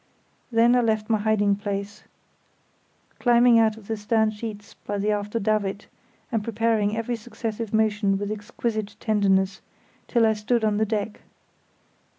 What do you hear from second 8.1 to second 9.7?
with exquisite tenderness,